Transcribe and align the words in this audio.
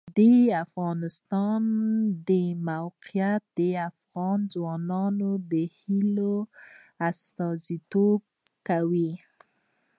د 0.17 0.19
افغانستان 0.65 1.61
د 2.29 2.29
موقعیت 2.69 3.43
د 3.59 3.61
افغان 3.89 4.39
ځوانانو 4.53 5.29
د 5.51 5.53
هیلو 5.79 6.35
استازیتوب 7.09 8.21
کوي. 8.67 9.11